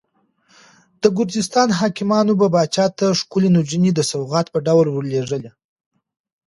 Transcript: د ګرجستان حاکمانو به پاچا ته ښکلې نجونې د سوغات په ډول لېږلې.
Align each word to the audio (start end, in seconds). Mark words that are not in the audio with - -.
د 1.01 1.03
ګرجستان 1.17 1.67
حاکمانو 1.79 2.33
به 2.39 2.47
پاچا 2.53 2.85
ته 2.97 3.05
ښکلې 3.19 3.49
نجونې 3.57 3.91
د 3.93 3.99
سوغات 4.11 4.47
په 4.53 4.59
ډول 4.67 4.85
لېږلې. 5.11 5.51